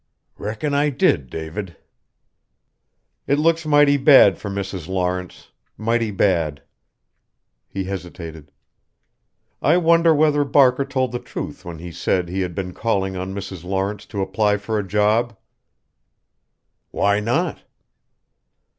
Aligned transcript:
"Reckon 0.39 0.73
I 0.73 0.89
did, 0.89 1.29
David." 1.29 1.77
"It 3.27 3.37
looks 3.37 3.67
mighty 3.67 3.97
bad 3.97 4.39
for 4.39 4.49
Mrs. 4.49 4.87
Lawrence 4.87 5.51
mighty 5.77 6.09
bad." 6.09 6.63
He 7.67 7.83
hesitated. 7.83 8.51
"I 9.61 9.77
wonder 9.77 10.11
whether 10.15 10.43
Barker 10.43 10.85
told 10.85 11.11
the 11.11 11.19
truth 11.19 11.65
when 11.65 11.77
he 11.77 11.91
said 11.91 12.29
he 12.29 12.41
had 12.41 12.55
been 12.55 12.73
calling 12.73 13.15
on 13.15 13.35
Mrs. 13.35 13.63
Lawrence 13.63 14.07
to 14.07 14.23
apply 14.23 14.57
for 14.57 14.79
a 14.79 14.83
job?" 14.87 15.37
"Why 16.89 17.19
not?" 17.19 17.59